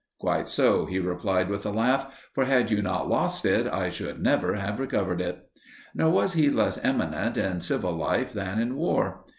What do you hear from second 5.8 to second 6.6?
Nor was he